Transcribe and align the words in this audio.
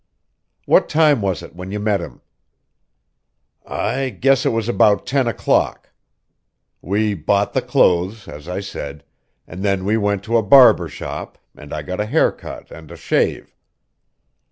"What 0.65 0.89
time 0.89 1.21
was 1.21 1.43
it 1.43 1.55
when 1.55 1.69
you 1.71 1.79
met 1.79 1.99
him?" 2.01 2.21
"I 3.67 4.09
guess 4.09 4.47
it 4.47 4.51
was 4.51 4.67
about 4.67 5.05
ten 5.05 5.27
o'clock. 5.27 5.91
We 6.81 7.13
bought 7.13 7.53
the 7.53 7.61
clothes, 7.61 8.27
as 8.27 8.47
I 8.47 8.61
said, 8.61 9.03
and 9.45 9.61
then 9.63 9.85
we 9.85 9.97
went 9.97 10.23
to 10.23 10.37
a 10.37 10.41
barber 10.41 10.89
shop, 10.89 11.37
and 11.55 11.71
I 11.71 11.83
got 11.83 11.99
a 11.99 12.07
hair 12.07 12.31
cut 12.31 12.71
and 12.71 12.89
a 12.89 12.95
shave. 12.97 13.55